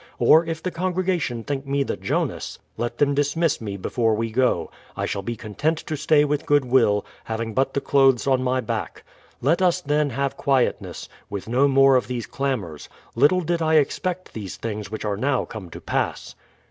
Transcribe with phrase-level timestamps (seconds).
[0.17, 4.71] Or if the congregation think me the Jonas, let them dismiss me before we go;
[4.97, 9.03] I shall be content to stay with goodwill, having but the clothes on my back.
[9.41, 14.33] Let us then have quietness, and no more of these clamours; little did I expect
[14.33, 16.33] these things which are now come to pass.